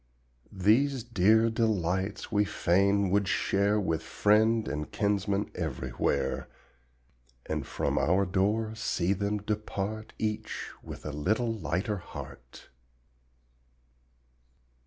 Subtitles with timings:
[0.51, 6.47] These dear delights we fain would share With friend and kinsman everywhere,
[7.45, 12.69] And from our door see them depart Each with a little lighter heart.